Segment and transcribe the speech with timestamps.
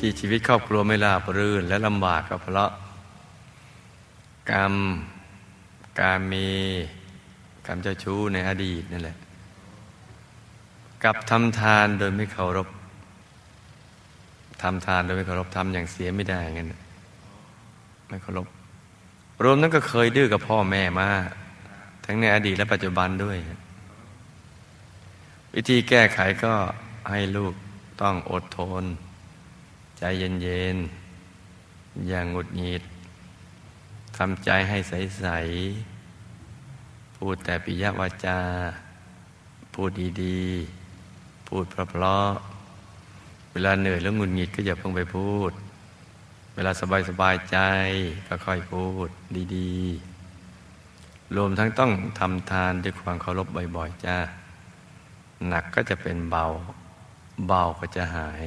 [0.00, 2.70] ที่ชีวิตครอบครัวไม่ราบรื่น และลำบากก็เพราะ
[4.50, 4.74] กรรม
[6.00, 6.48] การมี
[7.66, 9.16] กรรมเจ้าชู้ในอดีตนั่นแหละ
[11.04, 12.68] กับทำทานโดยไม่เคารพ
[14.62, 16.72] ทำทานโดยไม่เคารพทำอย่างเสียไม่ได้เงั้น
[18.08, 18.46] ไม่เคารพ
[19.42, 21.08] รวมนั้นก็เคยดื้อกับพ่อแม่มา
[22.04, 23.38] ทั้งในอดีตและปัจจุบันด้วย
[25.54, 26.52] วิธีแก้ไขก็
[27.10, 27.52] ให้ลูก
[28.02, 28.84] ต้องอดทน
[30.00, 32.82] ใจเย็นๆ อย่างหงุดหงิด
[34.16, 35.26] ทำใจให้ใส
[36.02, 38.40] ๆ พูดแต่ปิยวาจา
[39.74, 39.90] พูด
[40.22, 45.52] ดีๆ พูดเพราะๆเวลาเหนื่อยแล้วหงุดหงิดก็อย่าเพิ่งไปพูด
[46.54, 47.56] เวลาสบายสบายใจ
[48.26, 49.08] ก็ค่อยพูด
[49.56, 53.46] ดีๆ รวมทั้งต้องทำทานด้วยความเคารพ
[53.76, 54.16] บ่อยๆ จ้า
[55.48, 56.44] หนักก็จะเป็นเบา
[57.46, 58.30] เบาก็จะหา